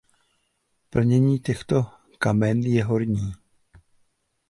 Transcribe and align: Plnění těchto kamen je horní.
Plnění 0.89 1.39
těchto 1.39 1.85
kamen 2.19 2.59
je 2.61 2.83
horní. 2.83 3.33